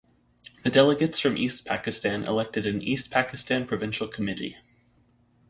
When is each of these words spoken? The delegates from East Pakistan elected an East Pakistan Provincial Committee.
The 0.63 0.71
delegates 0.71 1.19
from 1.19 1.37
East 1.37 1.63
Pakistan 1.63 2.23
elected 2.23 2.65
an 2.65 2.81
East 2.81 3.11
Pakistan 3.11 3.67
Provincial 3.67 4.07
Committee. 4.07 4.57